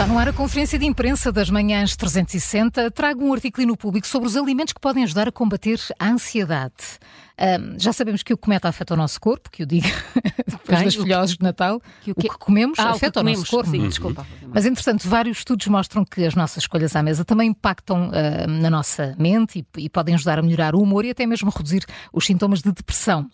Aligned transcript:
Está 0.00 0.10
no 0.10 0.18
ar 0.18 0.28
a 0.28 0.32
conferência 0.32 0.78
de 0.78 0.86
imprensa 0.86 1.30
das 1.30 1.50
manhãs 1.50 1.94
360. 1.94 2.90
Trago 2.90 3.22
um 3.22 3.34
artigo 3.34 3.60
no 3.66 3.76
público 3.76 4.06
sobre 4.06 4.28
os 4.28 4.34
alimentos 4.34 4.72
que 4.72 4.80
podem 4.80 5.04
ajudar 5.04 5.28
a 5.28 5.30
combater 5.30 5.78
a 5.98 6.08
ansiedade. 6.08 6.72
Um, 7.38 7.78
já 7.78 7.92
sabemos 7.92 8.22
que 8.22 8.32
o 8.32 8.38
cometa 8.38 8.66
afeta 8.66 8.94
o 8.94 8.96
nosso 8.96 9.20
corpo, 9.20 9.50
que 9.50 9.62
o 9.62 9.66
diga 9.66 9.90
depois 10.48 10.84
das 10.84 10.94
filhoses 10.94 11.36
de 11.36 11.42
Natal. 11.44 11.82
Que 12.00 12.12
o, 12.12 12.14
que... 12.14 12.28
o, 12.28 12.30
que 12.30 12.38
comemos 12.38 12.78
ah, 12.78 12.92
afeta 12.92 13.20
o, 13.20 13.24
que 13.24 13.30
o, 13.30 13.34
nosso 13.34 13.50
corpo. 13.50 13.70
Sim, 13.70 13.88
desculpa. 13.88 14.26
Mas, 14.50 14.64
entretanto, 14.64 15.06
vários 15.06 15.36
estudos 15.36 15.66
mostram 15.66 16.02
que 16.02 16.24
as 16.24 16.34
nossas 16.34 16.62
escolhas 16.62 16.96
à 16.96 17.02
mesa 17.02 17.22
também 17.22 17.50
impactam 17.50 18.08
uh, 18.08 18.46
na 18.48 18.70
nossa 18.70 19.14
mente 19.18 19.66
e, 19.76 19.82
e 19.82 19.90
podem 19.90 20.14
ajudar 20.14 20.38
a 20.38 20.42
melhorar 20.42 20.74
o 20.74 20.80
humor 20.80 21.04
e 21.04 21.10
até 21.10 21.26
mesmo 21.26 21.50
reduzir 21.54 21.84
os 22.10 22.24
sintomas 22.24 22.62
de 22.62 22.72
depressão. 22.72 23.28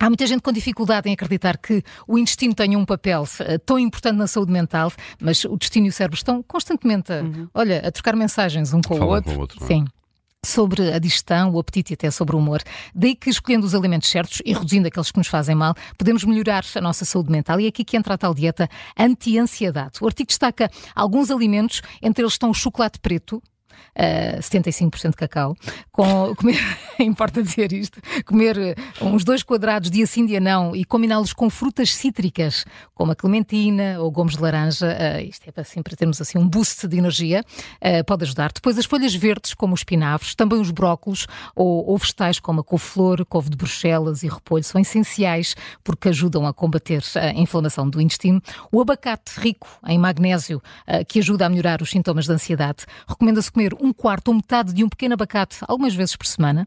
Há 0.00 0.08
muita 0.08 0.26
gente 0.26 0.42
com 0.42 0.52
dificuldade 0.52 1.08
em 1.08 1.12
acreditar 1.12 1.58
que 1.58 1.82
o 2.06 2.18
intestino 2.18 2.54
tenha 2.54 2.78
um 2.78 2.84
papel 2.84 3.22
uh, 3.22 3.58
tão 3.66 3.78
importante 3.78 4.16
na 4.16 4.26
saúde 4.26 4.52
mental, 4.52 4.92
mas 5.20 5.44
o 5.44 5.56
destino 5.56 5.86
e 5.86 5.88
o 5.88 5.92
cérebro 5.92 6.16
estão 6.16 6.42
constantemente 6.42 7.12
a, 7.12 7.22
uhum. 7.22 7.48
olha, 7.52 7.86
a 7.86 7.90
trocar 7.90 8.14
mensagens 8.14 8.72
um 8.72 8.80
com 8.80 8.98
o 8.98 9.06
outro. 9.06 9.32
Com 9.32 9.38
o 9.38 9.40
outro 9.40 9.64
é? 9.64 9.66
Sim 9.66 9.84
sobre 10.44 10.92
a 10.92 10.98
digestão, 10.98 11.50
o 11.50 11.58
apetite 11.58 11.92
e 11.92 11.94
até 11.94 12.10
sobre 12.10 12.36
o 12.36 12.38
humor. 12.38 12.62
Daí 12.94 13.14
que, 13.14 13.28
escolhendo 13.28 13.66
os 13.66 13.74
alimentos 13.74 14.08
certos 14.08 14.40
e 14.44 14.52
reduzindo 14.52 14.86
aqueles 14.86 15.10
que 15.10 15.18
nos 15.18 15.26
fazem 15.26 15.54
mal, 15.54 15.74
podemos 15.98 16.24
melhorar 16.24 16.64
a 16.74 16.80
nossa 16.80 17.04
saúde 17.04 17.30
mental. 17.30 17.60
E 17.60 17.66
é 17.66 17.68
aqui 17.68 17.84
que 17.84 17.96
entra 17.96 18.14
a 18.14 18.18
tal 18.18 18.32
dieta 18.32 18.68
anti-ansiedade. 18.96 19.98
O 20.00 20.06
artigo 20.06 20.28
destaca 20.28 20.70
alguns 20.94 21.30
alimentos, 21.30 21.82
entre 22.00 22.22
eles 22.22 22.34
estão 22.34 22.50
o 22.50 22.54
chocolate 22.54 22.98
preto, 23.00 23.42
uh, 23.96 24.38
75% 24.40 25.10
de 25.10 25.16
cacau, 25.16 25.56
com, 25.92 26.34
comer, 26.34 26.58
importa 26.98 27.42
dizer 27.42 27.72
isto, 27.72 28.00
comer 28.24 28.58
eh, 28.58 28.74
uns 29.00 29.24
dois 29.24 29.42
quadrados 29.42 29.90
dia 29.90 30.06
sim, 30.06 30.24
dia 30.26 30.40
não 30.40 30.74
e 30.74 30.84
combiná-los 30.84 31.32
com 31.32 31.48
frutas 31.50 31.94
cítricas, 31.94 32.64
como 32.94 33.12
a 33.12 33.16
clementina 33.16 34.00
ou 34.00 34.10
gomos 34.10 34.36
de 34.36 34.42
laranja, 34.42 34.86
uh, 34.86 35.20
isto 35.20 35.48
é 35.48 35.52
para, 35.52 35.62
assim, 35.62 35.82
para 35.82 35.96
termos 35.96 36.20
assim 36.20 36.38
um 36.38 36.48
boost 36.48 36.86
de 36.86 36.98
energia, 36.98 37.42
uh, 37.82 38.04
pode 38.04 38.24
ajudar. 38.24 38.52
Depois 38.52 38.78
as 38.78 38.84
folhas 38.84 39.14
verdes, 39.14 39.54
como 39.54 39.74
os 39.74 39.80
espinafres, 39.80 40.34
também 40.34 40.60
os 40.60 40.70
brócolos 40.70 41.26
ou, 41.54 41.86
ou 41.88 41.96
vegetais 41.98 42.38
como 42.38 42.60
a 42.60 42.64
couve-flor, 42.64 43.24
couve 43.26 43.50
de 43.50 43.56
bruxelas 43.56 44.22
e 44.22 44.28
repolho 44.28 44.64
são 44.64 44.80
essenciais 44.80 45.54
porque 45.82 46.08
ajudam 46.08 46.46
a 46.46 46.52
combater 46.52 47.02
a 47.16 47.32
inflamação 47.32 47.88
do 47.88 48.00
intestino. 48.00 48.42
O 48.70 48.80
abacate 48.80 49.38
rico 49.38 49.68
em 49.86 49.98
magnésio, 49.98 50.62
uh, 50.86 51.04
que 51.06 51.18
ajuda 51.18 51.46
a 51.46 51.48
melhorar 51.48 51.82
os 51.82 51.90
sintomas 51.90 52.26
de 52.26 52.32
ansiedade. 52.32 52.84
Recomenda-se 53.06 53.50
comer 53.50 53.67
um 53.80 53.92
quarto 53.92 54.28
ou 54.28 54.34
metade 54.34 54.72
de 54.72 54.84
um 54.84 54.88
pequeno 54.88 55.14
abacate 55.14 55.58
algumas 55.66 55.94
vezes 55.94 56.16
por 56.16 56.26
semana. 56.26 56.66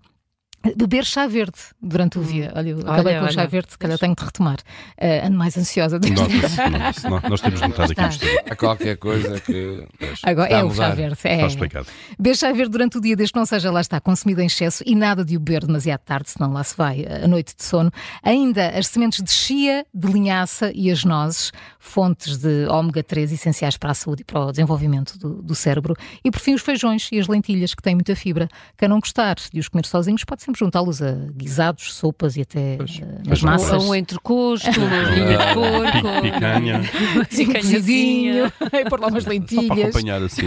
Beber 0.75 1.03
chá 1.05 1.25
verde 1.25 1.57
durante 1.81 2.19
o 2.19 2.23
dia. 2.23 2.51
Olha, 2.55 2.69
eu 2.69 2.79
acabei 2.81 3.13
olha, 3.13 3.21
com 3.21 3.25
o 3.25 3.31
chá 3.31 3.45
verde, 3.47 3.71
se 3.71 3.77
calhar 3.77 3.97
tenho 3.97 4.15
que 4.15 4.23
retomar. 4.23 4.57
Uh, 4.97 5.25
ando 5.25 5.37
mais 5.37 5.57
ansiosa 5.57 5.97
desde 5.97 6.21
nós, 6.21 7.03
nós, 7.03 7.23
nós 7.29 7.41
temos 7.41 7.61
notado 7.61 7.91
aqui 7.91 8.25
Há 8.49 8.55
qualquer 8.55 8.97
coisa 8.97 9.39
que. 9.39 9.87
Agora 10.21 10.51
é 10.51 10.63
o 10.63 10.71
chá 10.71 10.89
verde. 10.91 11.17
É. 11.23 11.35
Está 11.35 11.47
explicado. 11.47 11.87
Beber 12.17 12.35
chá 12.35 12.51
verde 12.51 12.71
durante 12.71 12.97
o 12.97 13.01
dia, 13.01 13.15
desde 13.15 13.33
que 13.33 13.39
não 13.39 13.45
seja 13.45 13.71
lá 13.71 13.81
está 13.81 13.99
consumido 13.99 14.41
em 14.41 14.45
excesso 14.45 14.83
e 14.85 14.95
nada 14.95 15.25
de 15.25 15.35
o 15.35 15.39
beber 15.39 15.65
demasiado 15.65 16.01
tarde, 16.01 16.29
senão 16.29 16.53
lá 16.53 16.63
se 16.63 16.77
vai 16.77 17.05
a 17.05 17.27
noite 17.27 17.55
de 17.55 17.63
sono. 17.63 17.91
Ainda 18.21 18.69
as 18.69 18.87
sementes 18.87 19.23
de 19.23 19.31
chia, 19.31 19.85
de 19.91 20.07
linhaça 20.11 20.71
e 20.75 20.91
as 20.91 21.03
nozes, 21.03 21.51
fontes 21.79 22.37
de 22.37 22.67
ômega 22.67 23.03
3 23.03 23.31
essenciais 23.31 23.77
para 23.77 23.91
a 23.91 23.93
saúde 23.95 24.21
e 24.21 24.25
para 24.25 24.39
o 24.45 24.51
desenvolvimento 24.51 25.17
do, 25.17 25.41
do 25.41 25.55
cérebro. 25.55 25.95
E 26.23 26.29
por 26.29 26.39
fim, 26.39 26.53
os 26.53 26.61
feijões 26.61 27.09
e 27.11 27.19
as 27.19 27.27
lentilhas, 27.27 27.73
que 27.73 27.81
têm 27.81 27.95
muita 27.95 28.15
fibra. 28.15 28.47
Quem 28.77 28.87
não 28.87 28.99
gostar 28.99 29.35
de 29.51 29.59
os 29.59 29.67
comer 29.67 29.85
sozinhos 29.85 30.23
pode 30.23 30.43
ser 30.43 30.50
sempre 30.51 30.59
juntá-los 30.59 31.01
a 31.01 31.11
guisados, 31.35 31.93
sopas 31.93 32.35
e 32.35 32.41
até 32.41 32.75
pois, 32.77 32.97
uh, 32.97 33.29
nas 33.29 33.41
massas. 33.41 33.81
Um 33.91 33.95
entrecosto, 33.95 34.69
uma 34.79 35.03
linha 35.09 35.37
de 35.37 35.53
porco, 35.53 36.21
picanha, 36.21 36.81
picanhazinho, 37.29 38.51
e 38.73 38.85
pôr 38.89 38.99
lá 38.99 39.07
umas 39.07 39.25
lentilhas. 39.25 39.67
Só 39.67 39.73
para 39.73 39.83
acompanhar 39.87 40.21
assim. 40.21 40.41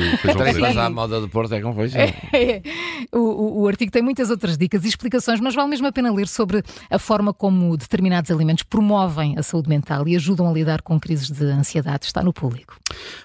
Mas 0.61 0.77
a 0.77 0.91
moda 0.91 1.21
do 1.21 1.29
Porto 1.29 1.53
é 1.55 1.61
com 1.61 1.75
feijão. 1.75 2.01
É, 2.01 2.63
o, 3.13 3.19
o, 3.19 3.63
o 3.63 3.69
artigo 3.69 3.91
tem 3.91 4.03
muitas 4.03 4.31
outras 4.31 4.57
dicas 4.57 4.85
e 4.85 4.89
explicações, 4.89 5.41
mas 5.41 5.55
vale 5.55 5.69
mesmo 5.69 5.87
a 5.87 5.93
pena 5.93 6.13
ler 6.13 6.29
sobre 6.29 6.63
a 6.91 6.99
forma 6.99 7.33
como 7.35 7.77
determinados 7.77 8.31
alimentos 8.31 8.63
promovem 8.63 9.37
a 9.37 9.43
saúde 9.43 9.69
mental 9.69 10.07
e 10.07 10.15
ajudam 10.15 10.49
a 10.49 10.53
lidar 10.53 10.83
com 10.83 10.99
crises 11.01 11.31
de 11.31 11.45
ansiedade. 11.47 12.07
Está 12.07 12.23
no 12.23 12.33
público. 12.33 12.77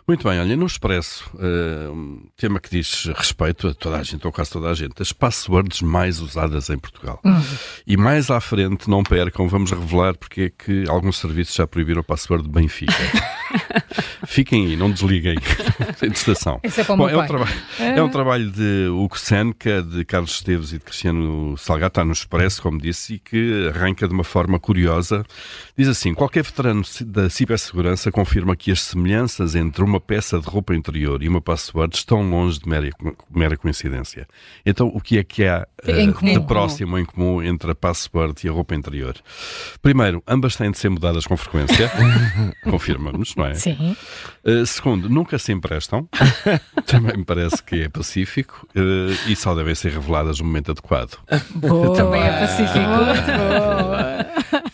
Muito 0.07 0.27
bem, 0.27 0.39
olha, 0.39 0.55
no 0.55 0.65
Expresso, 0.65 1.29
uh, 1.35 1.91
um 1.91 2.27
tema 2.35 2.59
que 2.59 2.69
diz 2.69 3.05
respeito 3.15 3.67
a 3.67 3.73
toda 3.73 3.97
a 3.97 4.03
gente, 4.03 4.25
ou 4.25 4.31
quase 4.31 4.51
toda 4.51 4.69
a 4.69 4.73
gente, 4.73 5.01
as 5.01 5.11
passwords 5.11 5.81
mais 5.81 6.19
usadas 6.19 6.69
em 6.69 6.77
Portugal. 6.77 7.19
Uhum. 7.23 7.41
E 7.85 7.95
mais 7.95 8.31
à 8.31 8.39
frente, 8.39 8.89
não 8.89 9.03
percam, 9.03 9.47
vamos 9.47 9.71
revelar 9.71 10.17
porque 10.17 10.41
é 10.41 10.49
que 10.49 10.89
alguns 10.89 11.17
serviços 11.17 11.55
já 11.55 11.67
proibiram 11.67 12.01
o 12.01 12.03
password 12.03 12.47
Benfica. 12.47 12.93
Fiquem 14.27 14.67
aí, 14.67 14.75
não 14.75 14.91
desliguem 14.91 15.35
em 16.03 16.11
estação. 16.11 16.59
Esse 16.63 16.81
é, 16.81 16.83
para 16.83 16.95
Bom, 16.95 17.09
é, 17.09 17.17
um 17.17 17.25
trabalho, 17.25 17.53
é 17.79 18.03
um 18.03 18.09
trabalho 18.09 18.51
de 18.51 18.87
Hugo 18.89 19.17
Senca, 19.17 19.81
de 19.81 20.03
Carlos 20.05 20.31
Esteves 20.31 20.69
e 20.71 20.77
de 20.77 20.83
Cristiano 20.83 21.57
Salgado, 21.57 21.89
está 21.89 22.05
no 22.05 22.11
Expresso, 22.11 22.61
como 22.61 22.79
disse, 22.79 23.15
e 23.15 23.19
que 23.19 23.71
arranca 23.73 24.07
de 24.07 24.13
uma 24.13 24.23
forma 24.23 24.59
curiosa. 24.59 25.25
Diz 25.77 25.87
assim: 25.87 26.13
qualquer 26.13 26.43
veterano 26.43 26.83
da 27.05 27.29
cibersegurança 27.29 28.11
confirma 28.11 28.55
que 28.55 28.71
as 28.71 28.81
semelhanças 28.81 29.55
entre 29.55 29.83
uma 29.83 29.99
peça 29.99 30.39
de 30.39 30.47
roupa 30.47 30.75
interior 30.75 31.23
e 31.23 31.27
uma 31.27 31.41
password 31.41 31.95
estão 31.95 32.27
longe 32.29 32.59
de 32.59 32.67
mera, 32.67 32.89
mera 33.29 33.57
coincidência. 33.57 34.27
Então, 34.65 34.87
o 34.87 35.01
que 35.01 35.17
é 35.17 35.23
que 35.23 35.45
há 35.45 35.67
uh, 35.83 36.25
de 36.25 36.39
próximo 36.41 36.97
em 36.97 37.05
comum 37.05 37.41
entre 37.41 37.71
a 37.71 37.75
password 37.75 38.45
e 38.45 38.49
a 38.49 38.51
roupa 38.51 38.75
interior? 38.75 39.15
Primeiro, 39.81 40.23
ambas 40.27 40.55
têm 40.55 40.71
de 40.71 40.77
ser 40.77 40.89
mudadas 40.89 41.25
com 41.25 41.37
frequência, 41.37 41.89
confirma-nos, 42.63 43.35
não 43.35 43.45
é? 43.45 43.53
Sim. 43.59 43.95
Uh, 44.43 44.65
segundo, 44.65 45.09
nunca 45.09 45.37
se 45.37 45.51
emprestam, 45.51 46.07
também 46.85 47.17
me 47.17 47.25
parece 47.25 47.61
que 47.63 47.83
é 47.83 47.89
pacífico 47.89 48.67
uh, 48.75 49.29
e 49.29 49.35
só 49.35 49.53
devem 49.53 49.75
ser 49.75 49.91
reveladas 49.91 50.39
no 50.39 50.45
momento 50.45 50.71
adequado. 50.71 51.17
Boa, 51.55 51.95
também 51.95 52.21
é 52.21 52.39
pacífico. 52.39 52.79
Boa. 52.79 54.29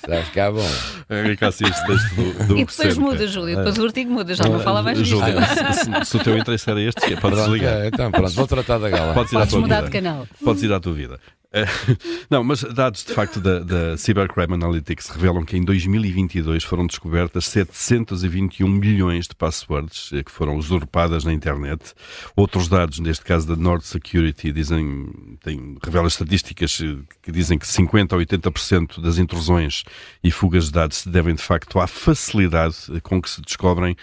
Vai 0.08 0.24
ficar 0.24 0.52
bom. 0.52 0.70
É 1.10 1.46
assim 1.46 1.66
este 1.66 1.86
texto 1.86 2.16
do, 2.16 2.48
do 2.48 2.58
E 2.58 2.66
depois 2.66 2.98
muda, 2.98 3.28
Júlio. 3.28 3.58
Depois 3.58 3.78
o 3.78 3.86
artigo 3.86 4.12
muda, 4.12 4.34
já 4.34 4.44
não 4.46 4.60
fala 4.60 4.82
mais 4.82 4.98
disso. 4.98 5.12
Júlio, 5.12 5.36
se, 5.42 6.06
se, 6.06 6.18
o 6.18 6.24
teu 6.24 6.38
interesse 6.38 6.70
era 6.70 6.82
este, 6.82 7.16
podes 7.18 7.40
desligar. 7.40 7.86
Então, 7.86 8.12
pronto, 8.12 8.32
vou 8.32 8.48
tratar 8.48 8.78
da 8.78 8.90
gala. 8.90 9.14
Podes 9.14 9.32
ir 9.32 9.36
Podes 9.36 9.48
à 9.48 9.52
tua 9.52 9.62
mudar 9.62 9.76
vida. 9.78 9.88
de 9.88 9.92
canal. 9.92 10.28
Podes 10.44 10.64
ir 10.64 10.74
à 10.74 10.80
tua 10.80 10.94
vida. 10.94 11.20
Eh, 11.56 11.66
não, 12.30 12.44
mas 12.44 12.64
dados 12.64 13.06
de 13.06 13.14
facto 13.14 13.40
da, 13.40 13.60
da 13.60 13.98
Cybercrime 13.98 14.56
Analytics 14.56 15.08
revelam 15.08 15.46
que 15.46 15.56
em 15.56 15.64
2022 15.64 16.66
foram 16.66 16.86
descobertas 16.86 17.46
721 17.46 18.68
milhões 18.68 19.26
de 19.26 19.34
passwords 19.34 20.12
eh, 20.12 20.22
que 20.22 20.32
foram 20.32 20.58
usurpadas 20.58 21.24
na 21.24 21.32
internet. 21.32 21.94
Outros 22.36 22.68
dados, 22.68 23.00
neste 23.00 23.24
caso 23.24 23.48
da 23.48 23.56
Nord 23.56 23.86
Security, 23.86 24.52
dizem, 24.52 25.38
tem, 25.42 25.78
revelam 25.82 26.08
estatísticas 26.08 26.82
eh, 26.84 26.98
que 27.24 27.32
dizem 27.32 27.58
que 27.58 27.66
50 27.66 28.14
a 28.14 28.20
80% 28.20 29.00
das 29.00 29.18
intrusões 29.18 29.84
e 30.22 30.30
fugas 30.32 30.66
de 30.66 30.74
dados 30.74 30.98
se 30.98 31.10
devem 31.10 31.36
de 31.36 31.42
facto 31.42 31.80
à 31.80 31.88
facilidade 31.88 32.76
com 33.02 33.22
que 33.22 33.30
se 33.30 33.42
descobrem 33.42 33.96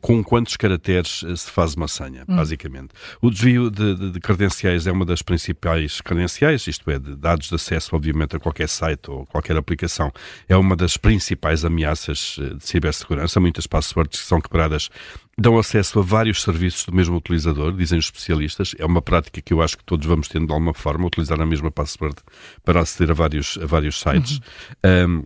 com 0.00 0.22
quantos 0.22 0.56
caracteres 0.56 1.24
se 1.36 1.50
faz 1.50 1.74
uma 1.74 1.88
senha, 1.88 2.24
hum. 2.28 2.36
basicamente. 2.36 2.90
O 3.20 3.30
desvio 3.30 3.70
de, 3.70 3.96
de, 3.96 4.10
de 4.12 4.20
credenciais 4.20 4.86
é 4.86 4.92
uma 4.92 5.04
das 5.04 5.22
principais 5.22 6.00
credenciais, 6.00 6.66
isto 6.66 6.90
é, 6.90 6.91
é 6.92 6.98
de 6.98 7.16
dados 7.16 7.48
de 7.48 7.54
acesso, 7.54 7.94
obviamente, 7.94 8.36
a 8.36 8.38
qualquer 8.38 8.68
site 8.68 9.10
ou 9.10 9.26
qualquer 9.26 9.56
aplicação, 9.56 10.12
é 10.48 10.56
uma 10.56 10.76
das 10.76 10.96
principais 10.96 11.64
ameaças 11.64 12.36
eh, 12.40 12.54
de 12.54 12.66
cibersegurança. 12.66 13.40
Muitas 13.40 13.66
passwords 13.66 14.20
que 14.20 14.26
são 14.26 14.40
quebradas 14.40 14.88
dão 15.36 15.58
acesso 15.58 15.98
a 15.98 16.02
vários 16.02 16.42
serviços 16.42 16.84
do 16.84 16.94
mesmo 16.94 17.16
utilizador, 17.16 17.72
dizem 17.72 17.98
os 17.98 18.06
especialistas. 18.06 18.74
É 18.78 18.84
uma 18.84 19.02
prática 19.02 19.40
que 19.40 19.52
eu 19.52 19.62
acho 19.62 19.78
que 19.78 19.84
todos 19.84 20.06
vamos 20.06 20.28
tendo 20.28 20.46
de 20.46 20.52
alguma 20.52 20.74
forma, 20.74 21.06
utilizar 21.06 21.40
a 21.40 21.46
mesma 21.46 21.70
password 21.70 22.16
para 22.64 22.80
aceder 22.80 23.10
a 23.10 23.14
vários, 23.14 23.58
a 23.60 23.66
vários 23.66 23.98
sites. 23.98 24.40
Uhum. 24.84 25.20
Um, 25.20 25.24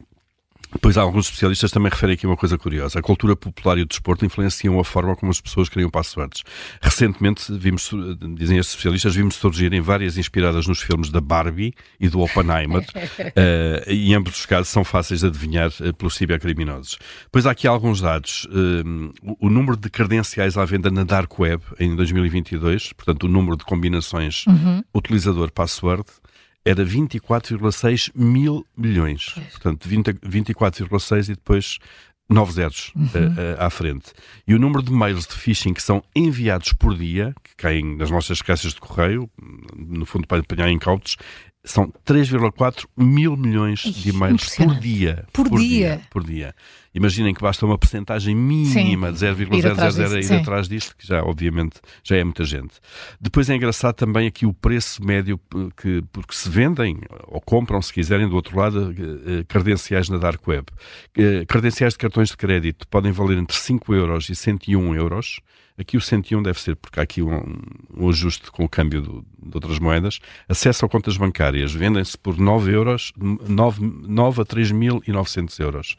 Pois 0.81 0.97
alguns 0.97 1.27
especialistas 1.27 1.71
também 1.71 1.91
referem 1.91 2.15
aqui 2.15 2.27
uma 2.27 2.37
coisa 2.37 2.59
curiosa. 2.59 2.99
A 2.99 3.03
cultura 3.03 3.37
popular 3.37 3.79
e 3.79 3.83
o 3.83 3.87
desporto 3.87 4.25
influenciam 4.25 4.79
a 4.79 4.85
forma 4.85 5.15
como 5.17 5.31
as 5.31 5.41
pessoas 5.41 5.69
criam 5.69 5.89
passwords. 5.91 6.43
Recentemente, 6.81 7.53
vimos, 7.53 7.91
dizem 8.35 8.59
estes 8.59 8.75
especialistas, 8.75 9.15
vimos 9.15 9.37
surgirem 9.37 9.81
várias 9.81 10.19
inspiradas 10.19 10.67
nos 10.67 10.83
filmes 10.83 11.11
da 11.11 11.21
Barbie 11.21 11.73
e 12.01 12.09
do 12.09 12.21
Oppenheimer, 12.21 12.83
uh, 12.83 13.91
e 13.91 14.15
ambos 14.15 14.39
os 14.39 14.47
casos 14.47 14.69
são 14.69 14.85
fáceis 14.85 15.21
de 15.21 15.27
adivinhar 15.27 15.71
uh, 15.81 15.95
pelos 15.95 16.17
cibercriminosos. 16.17 16.99
Pois 17.31 17.47
há 17.47 17.53
aqui 17.53 17.67
alguns 17.67 18.01
dados. 18.01 18.47
Uh, 18.47 19.13
o, 19.23 19.47
o, 19.47 19.51
número 19.51 19.77
de 19.77 19.89
credenciais 19.89 20.57
à 20.57 20.65
venda 20.65 20.91
na 20.91 21.05
Dark 21.05 21.39
Web 21.39 21.63
em 21.79 21.95
2022, 21.95 22.93
portanto, 22.93 23.25
o 23.25 23.29
número 23.29 23.57
de 23.57 23.65
combinações 23.65 24.45
uhum. 24.47 24.83
utilizador-password, 24.95 26.05
era 26.67 26.85
24,6 26.85 28.11
mil 28.13 28.67
milhões. 28.77 29.31
Pois. 29.33 29.47
Portanto, 29.51 29.89
24,6 29.89 31.29
e 31.29 31.35
depois 31.35 31.79
9 32.29 32.53
zeros 32.53 32.93
uhum. 32.97 33.05
uh, 33.05 33.57
à 33.59 33.71
frente. 33.71 34.13
E 34.49 34.53
o 34.53 34.59
número 34.59 34.83
de 34.83 34.93
mails 34.93 35.29
de 35.29 35.35
phishing 35.35 35.73
que 35.73 35.83
são 35.83 36.03
enviados 36.15 36.73
por 36.73 36.99
dia, 36.99 37.33
que 37.45 37.55
caem 37.57 37.97
nas 37.97 38.11
nossas 38.11 38.43
caixas 38.43 38.75
de 38.75 38.81
correio, 38.81 39.31
no 39.77 40.05
fundo 40.05 40.27
para 40.27 40.41
apanhar 40.41 40.69
incautos, 40.69 41.17
são 41.65 41.93
3,4 42.05 42.87
mil 42.97 43.37
milhões 43.37 43.81
de 43.81 44.11
e-mails 44.11 44.57
por 44.57 44.75
dia. 44.81 45.25
Por, 45.33 45.49
por 45.49 45.61
dia. 45.61 45.69
dia. 45.69 46.01
Por 46.11 46.25
dia. 46.25 46.55
Imaginem 46.97 47.35
que 47.35 47.43
basta 47.43 47.67
uma 47.67 47.77
percentagem 47.77 48.35
mínima 48.35 49.09
Sim. 49.09 49.13
de 49.13 49.19
0,000 49.19 49.55
ir 49.55 50.33
atrás 50.33 50.67
disto, 50.67 50.97
que 50.97 51.07
já, 51.07 51.23
obviamente, 51.23 51.79
já 52.03 52.17
é 52.17 52.25
muita 52.25 52.43
gente. 52.43 52.73
Depois 53.21 53.51
é 53.51 53.55
engraçado 53.55 53.95
também 53.97 54.27
aqui 54.27 54.47
o 54.47 54.55
preço 54.55 55.05
médio 55.05 55.39
que, 55.77 56.03
porque 56.11 56.35
se 56.35 56.49
vendem 56.49 56.99
ou 57.27 57.39
compram, 57.39 57.83
se 57.83 57.93
quiserem, 57.93 58.27
do 58.27 58.35
outro 58.35 58.59
lado, 58.59 58.95
eh, 58.99 59.45
credenciais 59.47 60.09
na 60.09 60.17
Dark 60.17 60.41
Web. 60.49 60.69
Eh, 61.19 61.45
credenciais 61.47 61.93
de 61.93 61.99
cartões 61.99 62.31
de 62.31 62.37
crédito 62.39 62.89
podem 62.89 63.13
valer 63.13 63.37
entre 63.37 63.59
5 63.59 63.95
euros 63.95 64.31
e 64.31 64.35
101 64.35 64.95
euros. 64.95 65.43
Aqui 65.79 65.97
o 65.97 66.01
101 66.01 66.43
deve 66.43 66.59
ser 66.59 66.75
porque 66.75 66.99
há 66.99 67.03
aqui 67.03 67.21
um, 67.21 67.61
um 67.95 68.09
ajuste 68.09 68.51
com 68.51 68.65
o 68.65 68.69
câmbio 68.69 69.03
do, 69.03 69.27
de 69.39 69.55
outras 69.55 69.79
moedas. 69.79 70.21
Acesso 70.49 70.87
a 70.87 70.89
contas 70.89 71.19
bancárias 71.19 71.73
vendem-se 71.73 72.17
por 72.17 72.39
9 72.39 72.73
euros, 72.73 73.13
9, 73.17 73.81
9 74.09 74.41
a 74.41 74.45
3.900 74.45 75.61
euros. 75.61 75.97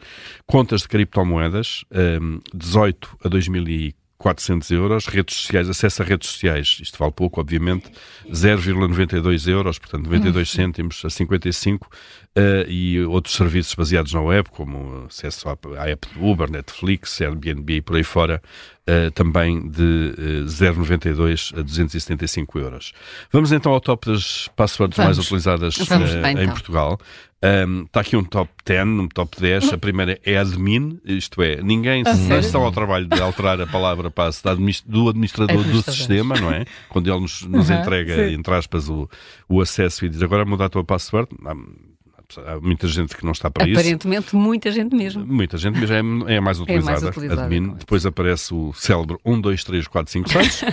Contas 0.48 0.82
de 0.82 0.87
criptomoedas, 0.88 1.84
um, 2.22 2.39
18 2.54 3.18
a 3.24 3.30
2004 3.30 4.07
400 4.18 4.72
euros, 4.72 5.06
redes 5.06 5.36
sociais, 5.38 5.69
acesso 5.69 6.01
a 6.01 6.06
redes 6.06 6.30
sociais, 6.30 6.80
isto 6.81 6.98
vale 6.98 7.12
pouco, 7.12 7.39
obviamente, 7.39 7.89
0,92 8.30 9.48
euros, 9.48 9.78
portanto 9.78 10.06
92 10.06 10.36
uhum. 10.36 10.56
cêntimos 10.56 11.06
a 11.06 11.10
55, 11.10 11.86
uh, 11.86 11.89
eh, 12.36 12.66
e 12.68 13.01
outros 13.06 13.36
serviços 13.36 13.75
baseados 13.75 14.13
na 14.13 14.22
web, 14.22 14.50
como 14.50 15.06
acesso 15.06 15.48
à, 15.50 15.57
à 15.80 15.89
app 15.89 16.07
do 16.13 16.25
Uber, 16.25 16.50
Netflix, 16.50 17.22
Airbnb 17.22 17.75
e 17.75 17.81
por 17.81 17.95
aí 17.95 18.04
fora, 18.04 18.42
uh, 18.88 19.12
também 19.12 19.69
de 19.69 20.13
uh, 20.18 20.44
eh, 20.44 20.72
0,92 20.72 21.57
a 21.57 21.62
275 21.62 22.60
euros. 22.60 22.94
Vamos 23.31 23.51
então 23.51 23.72
ao 23.72 23.81
top 23.81 24.12
das 24.12 24.50
passwords 24.56 24.95
Vamos. 24.95 25.18
mais 25.18 25.25
utilizadas 25.25 25.78
Vamos, 25.78 26.13
bem, 26.13 26.38
em 26.38 26.42
então. 26.44 26.54
Portugal. 26.54 27.00
Um, 27.44 27.84
está 27.84 28.00
aqui 28.00 28.18
um 28.18 28.24
top 28.24 28.51
10, 28.66 28.88
um 28.88 29.07
top 29.07 29.39
10. 29.39 29.74
A 29.74 29.78
primeira 29.78 30.19
é 30.25 30.38
admin, 30.38 31.00
isto 31.06 31.42
é, 31.44 31.62
ninguém 31.62 32.04
se 32.04 32.34
está 32.34 32.57
ao 32.57 32.72
trabalho 32.72 33.06
de 33.06 33.22
alterar 33.22 33.62
a 33.62 33.68
palavra 33.68 34.10
passe 34.10 34.42
do 34.86 35.10
administrador 35.10 35.63
do 35.63 35.81
sistema, 35.84 36.34
não 36.36 36.51
é? 36.51 36.66
Quando 36.89 37.12
ele 37.12 37.19
nos, 37.19 37.44
nos 37.44 37.69
uhum, 37.69 37.80
entrega, 37.80 38.16
sim. 38.16 38.34
entre 38.34 38.56
aspas, 38.56 38.89
o, 38.89 39.07
o 39.48 39.62
acesso 39.62 40.06
e 40.06 40.10
diz 40.10 40.24
agora 40.24 40.45
muda 40.45 40.66
a 40.66 40.69
tua 40.69 40.84
password. 40.84 41.30
Há 42.45 42.59
muita 42.59 42.88
gente 42.88 43.15
que 43.15 43.24
não 43.24 43.31
está 43.31 43.50
para 43.50 43.68
isso. 43.68 43.79
Aparentemente, 43.79 44.35
muita 44.35 44.71
gente 44.71 44.95
mesmo. 44.95 45.25
Muita 45.25 45.57
gente 45.57 45.79
mesmo. 45.79 46.27
É, 46.27 46.35
é 46.35 46.38
a 46.38 46.41
mais 46.41 46.59
utilizada. 46.59 46.91
É 46.97 47.01
mais 47.01 47.03
utilizada 47.03 47.44
admin. 47.44 47.74
Depois 47.75 48.06
aparece 48.06 48.53
o 48.53 48.74
célebre 48.74 49.18
1, 49.24 49.41
2, 49.41 49.63
3, 49.63 49.88
4, 49.88 50.12
5, 50.12 50.29
6. 50.29 50.63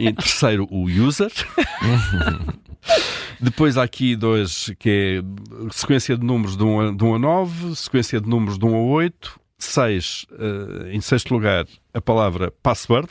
e 0.00 0.12
terceiro, 0.12 0.68
o 0.70 0.84
user. 0.84 1.32
Depois 3.40 3.78
há 3.78 3.82
aqui 3.82 4.14
dois, 4.14 4.70
que 4.78 4.90
é 4.90 5.72
sequência 5.72 6.16
de 6.16 6.24
números 6.24 6.56
de 6.56 6.62
1 6.62 6.80
a, 6.80 6.92
de 6.92 7.04
1 7.04 7.14
a 7.14 7.18
9, 7.18 7.76
sequência 7.76 8.20
de 8.20 8.28
números 8.28 8.58
de 8.58 8.66
1 8.66 8.74
a 8.74 8.78
8, 8.78 9.39
6, 9.64 10.26
uh, 10.30 10.86
em 10.88 11.00
sexto 11.00 11.32
lugar, 11.32 11.66
a 11.92 12.00
palavra 12.00 12.52
password. 12.62 13.08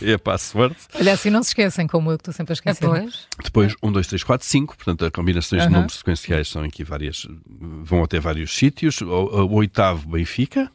é 0.00 0.12
a 0.14 0.18
password. 0.18 0.76
Olha, 0.94 1.12
assim 1.12 1.30
não 1.30 1.42
se 1.42 1.50
esquecem, 1.50 1.86
como 1.86 2.10
eu 2.10 2.18
que 2.18 2.22
estou 2.22 2.34
sempre 2.34 2.52
a 2.52 2.54
esquecer. 2.54 2.80
Depois, 2.80 3.28
Depois 3.42 3.74
1, 3.82 3.92
2, 3.92 4.06
3, 4.06 4.24
4, 4.24 4.46
5. 4.46 4.76
Portanto, 4.76 5.04
as 5.04 5.10
combinações 5.10 5.62
uh 5.62 5.66
-huh. 5.66 5.68
de 5.68 5.74
números 5.74 5.96
sequenciais 5.96 6.48
são 6.48 6.62
aqui 6.62 6.84
várias, 6.84 7.26
vão 7.84 8.02
até 8.02 8.18
vários 8.20 8.54
sítios. 8.54 9.00
O, 9.00 9.06
o 9.06 9.54
oitavo, 9.54 10.08
Benfica. 10.08 10.70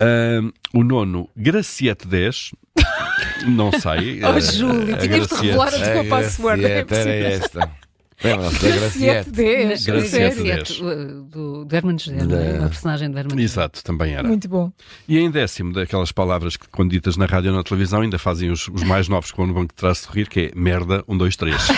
Uh, 0.00 0.52
o 0.72 0.82
nono, 0.82 1.28
Graciete 1.36 2.06
10. 2.06 2.52
Não 3.46 3.70
sei. 3.72 4.20
oh, 4.24 4.40
Júlio, 4.40 4.98
tinhas 4.98 5.26
de 5.26 5.34
revelar 5.34 5.74
a 5.74 5.92
tua 5.92 6.04
password. 6.04 6.64
É 6.64 6.78
era 6.88 7.10
esta. 7.10 7.81
Graciete 8.22 9.30
10. 9.30 9.86
Graciete 9.86 10.42
10. 10.42 10.80
Do, 11.28 11.64
do 11.64 11.76
Herman 11.76 11.98
José, 11.98 12.24
da... 12.24 12.66
a 12.66 12.68
personagem 12.68 13.10
do 13.10 13.18
Herman 13.18 13.40
Exato, 13.42 13.82
também 13.82 14.14
era. 14.14 14.26
Muito 14.26 14.48
bom. 14.48 14.72
E 15.08 15.18
em 15.18 15.30
décimo, 15.30 15.72
daquelas 15.72 16.12
palavras 16.12 16.56
que, 16.56 16.68
quando 16.68 16.90
ditas 16.90 17.16
na 17.16 17.26
rádio 17.26 17.50
ou 17.50 17.56
na 17.56 17.62
televisão, 17.62 18.00
ainda 18.00 18.18
fazem 18.18 18.50
os, 18.50 18.68
os 18.68 18.82
mais 18.82 19.08
novos 19.08 19.32
com 19.32 19.44
o 19.44 19.52
banco 19.52 19.72
de 19.72 19.74
trás 19.74 20.02
de 20.02 20.16
rir, 20.16 20.28
que 20.28 20.52
é 20.54 20.58
merda, 20.58 21.02
um, 21.08 21.16
dois, 21.16 21.36
três. 21.36 21.56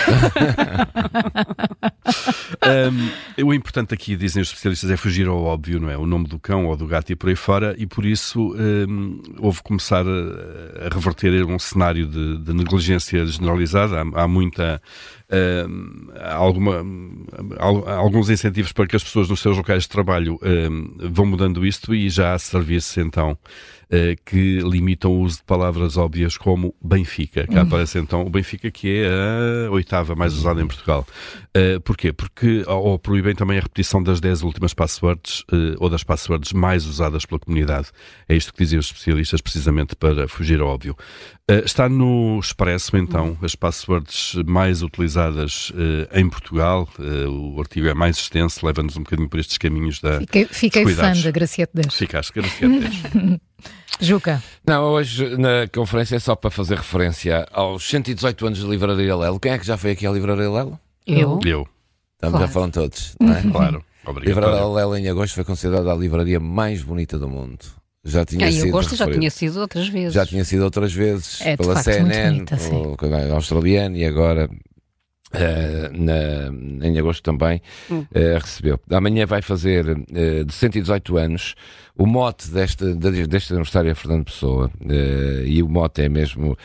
um, 3.37 3.45
o 3.45 3.53
importante 3.53 3.93
aqui, 3.93 4.15
dizem 4.15 4.41
os 4.41 4.49
especialistas, 4.49 4.89
é 4.89 4.97
fugir 4.97 5.27
ao 5.27 5.41
óbvio, 5.41 5.79
não 5.79 5.89
é? 5.89 5.97
O 5.97 6.05
nome 6.05 6.27
do 6.27 6.39
cão 6.39 6.65
ou 6.65 6.75
do 6.75 6.87
gato 6.87 7.11
e 7.11 7.15
por 7.15 7.29
aí 7.29 7.35
fora, 7.35 7.75
e 7.77 7.85
por 7.85 8.05
isso 8.05 8.55
um, 8.55 9.21
houve 9.39 9.61
começar 9.61 10.05
a, 10.05 10.85
a 10.85 10.93
reverter 10.93 11.45
um 11.45 11.59
cenário 11.59 12.07
de, 12.07 12.37
de 12.39 12.53
negligência 12.53 13.25
generalizada. 13.25 14.01
Há, 14.01 14.23
há 14.23 14.27
muita 14.27 14.81
uh, 15.29 16.13
alguma, 16.31 16.83
alguns 17.97 18.29
incentivos 18.29 18.71
para 18.71 18.87
que 18.87 18.95
as 18.95 19.03
pessoas 19.03 19.29
nos 19.29 19.39
seus 19.39 19.57
locais 19.57 19.83
de 19.83 19.89
trabalho 19.89 20.39
vão 21.11 21.25
mudando 21.25 21.65
isto 21.65 21.93
e 21.93 22.09
já 22.09 22.33
há 22.33 22.39
serviços 22.39 22.97
então 22.97 23.37
que 24.25 24.59
limitam 24.59 25.11
o 25.11 25.21
uso 25.21 25.37
de 25.37 25.43
palavras 25.43 25.97
óbvias 25.97 26.37
como 26.37 26.73
Benfica. 26.83 27.45
Cá 27.47 27.61
uhum. 27.61 27.61
aparece 27.61 27.99
então 27.99 28.25
o 28.25 28.29
Benfica, 28.29 28.69
que 28.71 28.89
é 28.89 29.67
a 29.67 29.71
oitava 29.71 30.15
mais 30.15 30.33
usada 30.33 30.61
em 30.61 30.67
Portugal. 30.67 31.05
Uh, 31.55 31.79
porquê? 31.81 32.11
Porque 32.11 32.63
ou 32.67 32.99
proíbem 32.99 33.33
também 33.33 33.57
a 33.57 33.61
repetição 33.61 34.03
das 34.03 34.19
10 34.19 34.43
últimas 34.43 34.73
passwords 34.73 35.41
uh, 35.51 35.75
ou 35.79 35.89
das 35.89 36.03
passwords 36.03 36.51
mais 36.51 36.85
usadas 36.85 37.25
pela 37.25 37.39
comunidade. 37.39 37.87
É 38.27 38.35
isto 38.35 38.53
que 38.53 38.59
dizem 38.59 38.77
os 38.77 38.87
especialistas, 38.87 39.39
precisamente 39.39 39.95
para 39.95 40.27
fugir 40.27 40.59
ao 40.59 40.67
óbvio. 40.67 40.97
Está 41.63 41.87
no 41.87 42.39
Expresso, 42.39 42.97
então, 42.97 43.27
uhum. 43.27 43.37
as 43.43 43.55
passwords 43.55 44.33
mais 44.47 44.81
utilizadas 44.81 45.71
em 46.11 46.27
Portugal. 46.27 46.89
o 47.29 47.59
artigo 47.59 47.87
é 47.87 47.93
mais 47.93 48.17
extenso, 48.17 48.65
leva-nos 48.65 48.97
um 48.97 49.03
bocadinho 49.03 49.29
por 49.29 49.39
estes 49.39 49.59
caminhos 49.59 50.01
da. 50.01 50.19
Fiquei, 50.21 50.45
fiquei 50.45 50.87
fã 50.87 51.13
da 51.13 51.29
Graciete 51.29 51.71
10. 51.75 51.93
Ficaste, 51.93 52.33
Graciete 52.33 52.79
10. 52.79 53.39
Juca. 53.99 54.41
Não, 54.65 54.83
hoje 54.83 55.37
na 55.37 55.67
conferência 55.73 56.15
é 56.15 56.19
só 56.19 56.35
para 56.35 56.49
fazer 56.49 56.77
referência 56.77 57.47
aos 57.51 57.87
118 57.87 58.47
anos 58.47 58.59
de 58.59 58.67
Livraria 58.67 59.15
Lelo. 59.15 59.39
Quem 59.39 59.51
é 59.51 59.57
que 59.57 59.65
já 59.65 59.77
foi 59.77 59.91
aqui 59.91 60.05
à 60.05 60.11
Livraria 60.11 60.49
Lelo? 60.49 60.79
Eu. 61.07 61.39
Eu. 61.45 61.67
Então 62.17 62.31
claro. 62.31 62.45
já 62.45 62.51
foram 62.51 62.71
todos, 62.71 63.15
não 63.19 63.33
é? 63.33 63.41
Claro. 63.51 63.83
Obrigado. 64.05 64.35
Livraria 64.35 64.65
Lelo 64.65 64.97
em 64.97 65.07
agosto 65.07 65.35
foi 65.35 65.43
considerada 65.43 65.91
a 65.91 65.95
livraria 65.95 66.39
mais 66.39 66.81
bonita 66.83 67.17
do 67.17 67.27
mundo. 67.27 67.65
Já 68.03 68.23
tinha 68.23 68.47
em 68.47 68.51
sido. 68.51 68.65
Em 68.65 68.69
agosto 68.69 68.95
já 68.95 69.11
tinha 69.11 69.31
sido 69.31 69.59
outras 69.59 69.87
vezes. 69.87 70.13
Já 70.13 70.25
tinha 70.25 70.45
sido 70.45 70.63
outras 70.63 70.93
vezes 70.93 71.41
é, 71.41 71.57
pela 71.57 71.73
facto, 71.73 71.85
CNN, 71.85 72.45
bonita, 72.45 72.57
o 73.31 73.33
australiano 73.33 73.97
e 73.97 74.05
agora 74.05 74.49
Uh, 75.33 75.91
na, 75.91 76.87
em 76.87 76.97
agosto 76.97 77.21
também 77.21 77.61
uh, 77.89 78.05
recebeu. 78.39 78.79
Amanhã 78.89 79.25
vai 79.25 79.41
fazer 79.41 79.85
uh, 79.89 80.45
de 80.45 80.53
118 80.53 81.17
anos. 81.17 81.55
O 81.97 82.05
mote 82.05 82.49
deste, 82.49 82.93
deste 82.93 83.53
aniversário 83.53 83.89
é 83.89 83.95
Fernando 83.95 84.25
Pessoa 84.25 84.69
e 85.45 85.63
o 85.63 85.69
mote 85.69 86.01
é 86.01 86.09
mesmo 86.09 86.57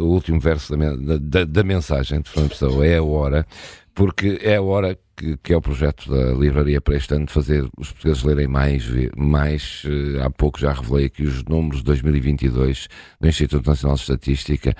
o 0.00 0.04
último 0.04 0.40
verso 0.40 0.74
da, 0.76 1.18
da, 1.18 1.44
da, 1.44 1.62
mensagem 1.62 2.20
de 2.22 2.30
Fernando 2.30 2.50
Pessoa. 2.50 2.86
É 2.86 2.96
a 2.96 3.02
hora, 3.02 3.46
porque 3.94 4.38
é 4.42 4.56
a 4.56 4.62
hora 4.62 4.98
que, 5.14 5.36
que, 5.36 5.52
é 5.52 5.56
o 5.56 5.60
projeto 5.60 6.10
da 6.10 6.32
livraria 6.32 6.80
para 6.80 6.96
este 6.96 7.14
ano 7.14 7.26
de 7.26 7.32
fazer 7.32 7.68
os 7.76 7.92
portugueses 7.92 8.22
lerem 8.22 8.48
mais. 8.48 8.84
mais 9.14 9.82
há 10.24 10.30
pouco 10.30 10.58
já 10.58 10.72
revelei 10.72 11.06
aqui 11.06 11.24
os 11.24 11.44
números 11.44 11.80
de 11.80 11.84
2022 11.84 12.88
do 13.20 13.28
Instituto 13.28 13.66
Nacional 13.66 13.96
de 13.96 14.02
Estatística 14.02 14.74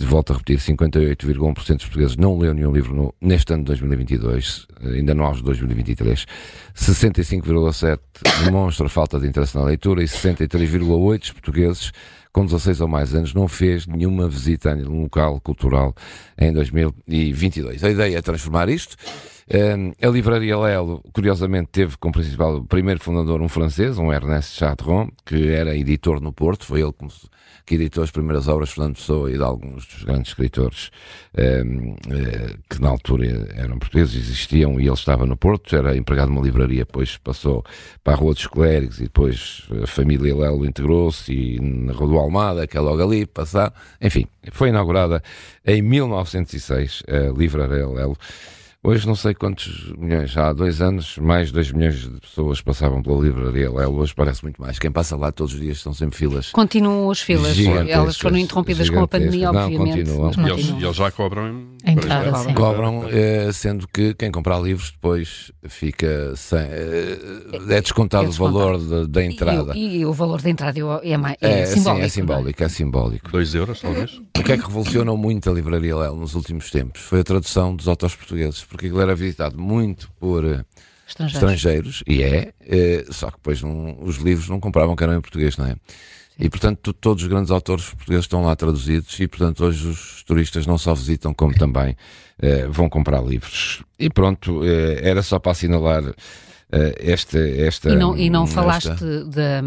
volto 0.00 0.32
a 0.32 0.36
repetir, 0.36 0.58
58,1% 0.58 1.54
dos 1.54 1.84
portugueses 1.84 2.16
não 2.16 2.38
leu 2.38 2.52
nenhum 2.52 2.70
livro 2.70 2.94
no, 2.94 3.14
neste 3.20 3.52
ano 3.52 3.62
de 3.62 3.68
2022, 3.68 4.66
ainda 4.82 5.14
não 5.14 5.24
aos 5.24 5.38
de 5.38 5.44
2023. 5.44 6.26
65,7% 6.74 7.98
demonstra 8.44 8.88
falta 8.88 9.09
de 9.18 9.26
interesse 9.26 9.56
na 9.56 9.64
leitura 9.64 10.02
e 10.02 10.06
63,8% 10.06 11.18
dos 11.18 11.32
portugueses 11.32 11.92
com 12.32 12.44
16 12.44 12.80
ou 12.80 12.88
mais 12.88 13.14
anos 13.14 13.34
não 13.34 13.48
fez 13.48 13.86
nenhuma 13.86 14.28
visita 14.28 14.72
a 14.72 14.74
um 14.74 15.02
local 15.02 15.40
cultural 15.40 15.94
em 16.38 16.52
2022. 16.52 17.82
A 17.82 17.90
ideia 17.90 18.18
é 18.18 18.22
transformar 18.22 18.68
isto. 18.68 18.96
A 19.52 20.06
livraria 20.06 20.56
Lelo, 20.56 21.02
curiosamente, 21.12 21.70
teve 21.72 21.96
como 21.96 22.12
principal 22.12 22.62
primeiro 22.64 23.00
fundador 23.00 23.42
um 23.42 23.48
francês, 23.48 23.98
um 23.98 24.12
Ernest 24.12 24.56
Chatron, 24.56 25.08
que 25.26 25.48
era 25.48 25.76
editor 25.76 26.20
no 26.20 26.32
Porto, 26.32 26.64
foi 26.64 26.82
ele 26.82 26.92
que 26.92 27.04
que 27.70 27.76
editou 27.76 28.02
as 28.02 28.10
primeiras 28.10 28.48
obras 28.48 28.70
de 28.70 28.74
Fernando 28.74 28.96
Pessoa 28.96 29.30
e 29.30 29.36
de 29.36 29.42
alguns 29.44 29.86
dos 29.86 30.02
grandes 30.02 30.30
escritores 30.30 30.90
eh, 31.36 31.62
eh, 32.10 32.56
que 32.68 32.80
na 32.80 32.88
altura 32.88 33.48
eram 33.54 33.78
portugueses, 33.78 34.16
existiam, 34.16 34.80
e 34.80 34.86
ele 34.86 34.92
estava 34.92 35.24
no 35.24 35.36
Porto, 35.36 35.76
era 35.76 35.96
empregado 35.96 36.32
numa 36.32 36.42
livraria, 36.42 36.84
depois 36.84 37.16
passou 37.18 37.64
para 38.02 38.14
a 38.14 38.16
Rua 38.16 38.34
dos 38.34 38.46
Clérigos 38.48 38.98
e 38.98 39.04
depois 39.04 39.68
a 39.82 39.86
família 39.86 40.34
Lelo 40.34 40.66
integrou-se 40.66 41.32
e 41.32 41.60
na 41.60 41.92
Rua 41.92 42.08
do 42.08 42.18
Almada, 42.18 42.66
que 42.66 42.76
é 42.76 42.80
logo 42.80 43.02
ali, 43.02 43.24
passar, 43.24 43.72
enfim, 44.00 44.26
foi 44.50 44.70
inaugurada 44.70 45.22
em 45.64 45.80
1906 45.80 47.04
a 47.06 47.38
Livraria 47.38 47.86
Lelo 47.86 48.16
Hoje 48.82 49.06
não 49.06 49.14
sei 49.14 49.34
quantos 49.34 49.92
milhões, 49.98 50.34
há 50.38 50.54
dois 50.54 50.80
anos, 50.80 51.18
mais 51.18 51.48
de 51.48 51.52
2 51.52 51.72
milhões 51.72 51.96
de 51.96 52.18
pessoas 52.18 52.62
passavam 52.62 53.02
pela 53.02 53.20
livraria 53.20 53.70
Lelo, 53.70 53.98
hoje 53.98 54.14
parece 54.14 54.42
muito 54.42 54.58
mais. 54.58 54.78
Quem 54.78 54.90
passa 54.90 55.16
lá 55.16 55.30
todos 55.30 55.52
os 55.52 55.60
dias 55.60 55.76
estão 55.76 55.92
sempre 55.92 56.16
filas. 56.16 56.50
Continuam 56.50 57.10
as 57.10 57.20
filas, 57.20 57.58
elas 57.58 58.16
foram 58.16 58.38
interrompidas 58.38 58.88
com 58.88 59.02
a 59.02 59.06
pandemia, 59.06 59.52
não, 59.52 59.64
obviamente. 59.64 60.10
Continuam. 60.10 60.48
E 60.48 60.50
eles, 60.50 60.68
e 60.70 60.82
eles 60.82 60.96
já 60.96 61.10
cobram 61.10 61.66
a 61.84 61.90
entrada, 61.92 62.34
sim. 62.36 62.54
Cobram, 62.54 63.08
eh, 63.08 63.50
sendo 63.52 63.86
que 63.88 64.14
quem 64.14 64.30
comprar 64.30 64.58
livros 64.60 64.90
depois 64.90 65.50
fica 65.68 66.34
sem. 66.36 66.58
eh, 66.60 67.18
é 67.76 67.80
descontado 67.80 68.26
É 68.26 68.28
o 68.28 68.32
valor 68.32 68.78
da, 68.78 69.04
da 69.06 69.22
E, 69.22 69.26
entrada. 69.26 69.72
o- 69.72 69.76
e 69.76 70.04
o 70.04 70.12
valor 70.12 70.40
da 70.42 70.50
entrada 70.50 70.78
é, 71.02 71.16
mais, 71.16 71.36
É, 71.40 71.60
é, 71.60 71.66
sim, 71.66 71.74
simbólico. 71.80 72.04
é 72.04 72.08
simbólico, 72.08 72.64
é 72.64 72.68
simbólico. 72.68 73.30
2 73.32 73.54
euros, 73.54 73.80
talvez. 73.80 74.18
O 74.38 74.42
que 74.42 74.52
é 74.52 74.56
que 74.56 74.62
revolucionou 74.66 75.16
muito 75.16 75.48
a 75.50 75.52
Livraria 75.52 75.96
Lelo 75.96 76.16
nos 76.16 76.34
últimos 76.34 76.70
tempos? 76.70 77.00
Foi 77.02 77.20
a 77.20 77.24
tradução 77.24 77.74
dos 77.74 77.88
autores 77.88 78.14
portugueses, 78.16 78.64
porque 78.64 78.86
aquilo 78.86 79.00
era 79.00 79.14
visitado 79.14 79.58
muito 79.58 80.10
por 80.18 80.44
eh, 80.44 80.64
Estrangeiros. 81.10 81.34
estrangeiros, 81.52 82.04
e 82.06 82.22
é, 82.22 82.52
eh, 82.66 83.04
só 83.10 83.26
que 83.30 83.36
depois 83.36 83.60
não- 83.62 83.98
os 84.02 84.16
livros 84.16 84.48
não 84.48 84.58
compravam 84.60 84.94
que 84.96 85.02
eram 85.02 85.16
em 85.16 85.20
português, 85.20 85.56
não 85.56 85.66
é? 85.66 85.74
E 86.38 86.48
portanto 86.48 86.92
todos 86.94 87.22
os 87.24 87.28
grandes 87.28 87.50
autores 87.50 87.90
portugueses 87.90 88.24
estão 88.24 88.42
lá 88.42 88.56
traduzidos 88.56 89.18
e 89.20 89.28
portanto 89.28 89.62
hoje 89.64 89.86
os 89.88 90.22
turistas 90.22 90.66
não 90.66 90.78
só 90.78 90.94
visitam 90.94 91.34
como 91.34 91.52
também 91.54 91.94
eh, 92.40 92.66
vão 92.68 92.88
comprar 92.88 93.20
livros. 93.22 93.82
E 93.98 94.08
pronto, 94.08 94.64
eh, 94.64 95.00
era 95.02 95.22
só 95.22 95.38
para 95.38 95.52
assinalar 95.52 96.02
esta, 97.00 97.38
esta 97.38 97.90
E 97.90 97.96
não, 97.96 98.16
e 98.16 98.30
não 98.30 98.44
esta- 98.44 98.54
falaste 98.54 98.90
da, 99.26 99.60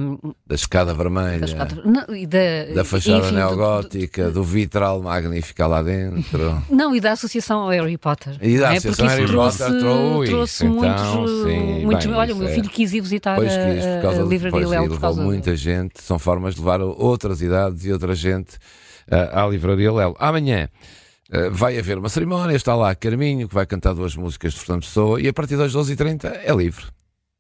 da 0.48 0.56
escada 0.56 0.94
vermelha, 0.94 1.40
das 1.40 1.54
quatro. 1.54 1.82
Não, 1.86 2.16
e 2.16 2.26
da, 2.26 2.40
da 2.76 2.84
fachada 2.86 3.18
enfim, 3.20 3.30
do- 3.32 3.36
neogótica, 3.36 4.32
do 4.32 4.44
vitral 4.44 5.02
magnífico 5.02 5.62
lá 5.68 5.82
dentro. 5.84 6.38
do- 6.38 6.64
não, 6.74 6.96
e 6.96 7.02
da 7.02 7.12
associação 7.12 7.62
ao 7.62 7.70
Harry 7.70 7.98
Potter. 7.98 8.38
E 8.42 8.58
da 8.58 8.74
é? 8.74 8.78
associação 8.78 9.08
Harry 9.08 9.26
trouxe, 9.28 9.58
Potter 9.58 9.80
trouxe 9.80 10.30
trouxe 10.32 10.54
isso, 10.66 10.74
muitos. 10.74 11.02
então, 11.02 11.28
sim, 11.28 11.86
muitos 11.86 12.06
bem, 12.06 12.16
olha, 12.16 12.34
o 12.34 12.38
meu 12.38 12.48
é. 12.48 12.54
filho 12.54 12.70
quis 12.70 12.94
ir 12.94 13.02
visitar 13.02 13.36
Pois 13.36 13.52
a, 13.52 13.66
quis, 13.66 13.86
por 13.86 14.02
causa 14.02 14.20
a 14.22 14.24
de 14.24 14.30
Livraria 14.30 14.60
Lelo 14.68 14.84
por 14.86 14.94
levou 14.94 15.00
causa 15.00 15.22
muita 15.22 15.56
gente, 15.56 16.02
são 16.02 16.18
formas 16.18 16.56
de 16.56 16.62
levar 16.62 16.82
outras 16.82 17.42
idades 17.42 17.86
e 17.86 17.92
outra 17.92 18.16
gente 18.16 18.58
ah, 19.12 19.44
à 19.44 19.48
Livraria 19.48 19.92
Lelo. 19.92 20.16
Amanhã 20.20 20.70
ah, 21.32 21.50
vai 21.52 21.78
haver 21.78 21.98
uma 21.98 22.10
cerimónia, 22.10 22.56
está 22.56 22.76
lá 22.76 22.94
Carminho, 22.96 23.48
que 23.48 23.56
vai 23.56 23.66
cantar 23.66 23.94
duas 23.94 24.16
músicas 24.16 24.54
de 24.54 24.60
Fernando 24.60 24.82
Pessoa, 24.84 25.22
e 25.22 25.28
a 25.28 25.34
partir 25.34 25.58
das 25.58 25.74
12h30 25.74 26.26
é 26.44 26.54
livre. 26.56 26.86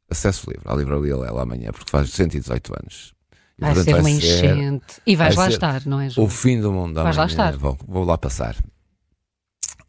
Acesso 0.09 0.49
livre 0.49 0.63
à 0.65 0.75
Livraria 0.75 1.17
Lelo 1.17 1.39
amanhã, 1.39 1.71
porque 1.71 1.89
faz 1.89 2.09
118 2.11 2.73
anos. 2.81 3.13
E, 3.57 3.61
Vai 3.61 3.73
portanto, 3.73 3.85
ser 3.95 3.99
uma 4.01 4.09
ser 4.09 4.55
enchente. 4.55 4.85
E 5.05 5.15
vais 5.15 5.35
vai 5.35 5.45
lá 5.45 5.49
ser 5.51 5.55
estar, 5.57 5.85
não 5.85 5.99
é, 6.01 6.07
O 6.07 6.09
João? 6.09 6.29
fim 6.29 6.59
do 6.59 6.71
mundo 6.71 7.01
Vais 7.01 7.15
lá 7.17 7.25
estar. 7.25 7.55
Vou, 7.55 7.77
vou 7.87 8.03
lá 8.03 8.17
passar. 8.17 8.55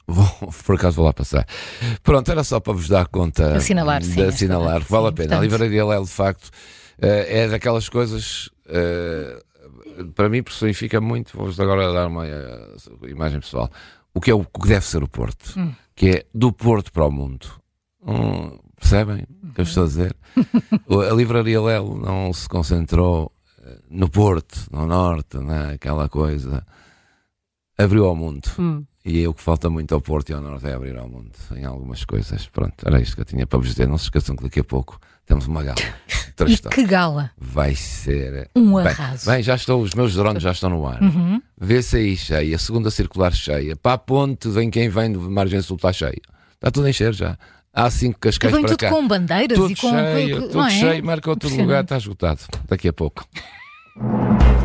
Vou, 0.06 0.26
por 0.66 0.74
acaso 0.74 0.96
vou 0.96 1.06
lá 1.06 1.12
passar. 1.12 1.46
Pronto, 2.02 2.30
era 2.30 2.44
só 2.44 2.60
para 2.60 2.72
vos 2.74 2.88
dar 2.88 3.06
conta 3.08 3.56
Assinalar, 3.56 4.00
de 4.00 4.06
sim, 4.06 4.20
esta 4.20 4.28
assinalar. 4.34 4.82
Vale 4.82 5.04
sim, 5.06 5.08
a 5.08 5.12
pena. 5.12 5.24
importante. 5.24 5.34
A 5.34 5.40
Livraria 5.40 5.84
Lelo, 5.86 6.04
de 6.04 6.10
facto, 6.10 6.50
eh, 7.00 7.44
é 7.44 7.48
daquelas 7.48 7.88
coisas. 7.88 8.50
eh, 8.68 9.42
para 10.14 10.28
mim, 10.28 10.42
personifica 10.42 11.00
muito. 11.00 11.36
Vou-vos 11.36 11.58
agora 11.60 11.92
dar 11.92 12.06
uma 12.08 12.26
eh, 12.26 12.76
imagem 13.08 13.40
pessoal. 13.40 13.70
O 14.12 14.20
que 14.20 14.30
é 14.30 14.34
o 14.34 14.40
o 14.40 14.60
que 14.60 14.68
deve 14.68 14.84
ser 14.84 15.02
o 15.02 15.08
Porto, 15.08 15.54
Hum. 15.58 15.72
que 15.94 16.08
é 16.08 16.26
do 16.34 16.52
Porto 16.52 16.92
para 16.92 17.04
o 17.06 17.10
mundo. 17.10 17.46
Hum, 18.06 18.58
percebem 18.78 19.26
o 19.42 19.52
que 19.52 19.60
eu 19.60 19.64
estou 19.64 19.84
a 19.84 19.86
dizer? 19.86 20.16
A 21.10 21.14
Livraria 21.14 21.60
Lelo 21.60 21.96
não 21.98 22.32
se 22.32 22.48
concentrou 22.48 23.32
eh, 23.62 23.78
no 23.90 24.08
Porto, 24.08 24.68
no 24.70 24.86
Norte, 24.86 25.38
naquela 25.38 26.08
coisa. 26.08 26.64
Abriu 27.76 28.04
ao 28.06 28.14
mundo. 28.14 28.48
Hum. 28.58 28.84
E 29.04 29.22
é 29.22 29.28
o 29.28 29.34
que 29.34 29.42
falta 29.42 29.68
muito 29.68 29.94
ao 29.94 30.00
Porto 30.00 30.30
e 30.30 30.32
ao 30.32 30.40
Norte 30.40 30.66
é 30.66 30.72
abrir 30.72 30.96
ao 30.96 31.06
mundo 31.06 31.30
em 31.54 31.64
algumas 31.64 32.04
coisas. 32.06 32.46
Pronto, 32.46 32.74
era 32.86 33.00
isto 33.00 33.14
que 33.14 33.20
eu 33.20 33.24
tinha 33.26 33.46
para 33.46 33.58
vos 33.58 33.68
dizer. 33.68 33.86
Não 33.86 33.98
se 33.98 34.04
esqueçam 34.04 34.34
que 34.34 34.44
daqui 34.44 34.60
a 34.60 34.64
pouco 34.64 34.98
temos 35.26 35.46
uma 35.46 35.62
gala. 35.62 35.76
E 36.48 36.56
que 36.56 36.84
gala! 36.84 37.30
Vai 37.38 37.76
ser. 37.76 38.50
Um 38.56 38.74
Bem, 38.74 38.88
arraso. 38.88 39.30
bem, 39.30 39.40
já 39.40 39.54
estou, 39.54 39.80
os 39.80 39.94
meus 39.94 40.14
drones 40.14 40.42
já 40.42 40.50
estão 40.50 40.68
no 40.68 40.84
ar. 40.84 41.00
Uhum. 41.00 41.40
Aí 41.92 42.16
cheia, 42.16 42.56
a 42.56 42.58
segunda 42.58 42.90
circular 42.90 43.32
cheia. 43.32 43.76
Para 43.76 43.92
a 43.92 43.98
ponte, 43.98 44.48
vem 44.48 44.68
quem 44.68 44.88
vem 44.88 45.12
de 45.12 45.18
margem 45.18 45.62
sul 45.62 45.76
está 45.76 45.92
cheio. 45.92 46.20
Está 46.54 46.72
tudo 46.72 46.86
a 46.86 46.90
encher 46.90 47.14
já. 47.14 47.38
Há 47.72 47.88
cinco 47.88 48.18
cascais 48.18 48.52
vem 48.52 48.62
para 48.62 48.70
tudo 48.70 48.80
cá. 48.80 48.90
com 48.90 49.06
bandeiras 49.06 49.56
Tudo 49.56 49.70
e 49.72 49.76
com. 49.76 49.90
cheio, 49.90 50.48
tudo 50.48 50.60
é? 50.60 50.70
cheio, 50.70 51.04
marca 51.04 51.30
outro 51.30 51.48
lugar, 51.56 51.84
está 51.84 51.96
esgotado. 51.98 52.40
Daqui 52.68 52.88
a 52.88 52.92
pouco. 52.92 53.24